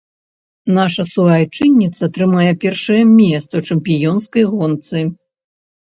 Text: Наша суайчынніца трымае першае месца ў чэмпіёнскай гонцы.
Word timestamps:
Наша 0.77 1.05
суайчынніца 1.09 2.03
трымае 2.17 2.49
першае 2.65 3.01
месца 3.21 3.49
ў 3.53 3.61
чэмпіёнскай 3.71 4.43
гонцы. 4.59 4.97